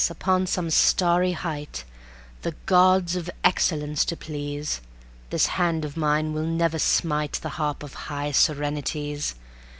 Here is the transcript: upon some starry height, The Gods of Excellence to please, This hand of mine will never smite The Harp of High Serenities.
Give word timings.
upon 0.09 0.47
some 0.47 0.71
starry 0.71 1.33
height, 1.33 1.83
The 2.41 2.55
Gods 2.65 3.15
of 3.15 3.29
Excellence 3.43 4.03
to 4.05 4.17
please, 4.17 4.81
This 5.29 5.45
hand 5.45 5.85
of 5.85 5.95
mine 5.95 6.33
will 6.33 6.41
never 6.47 6.79
smite 6.79 7.33
The 7.33 7.49
Harp 7.49 7.83
of 7.83 7.93
High 8.09 8.31
Serenities. 8.31 9.35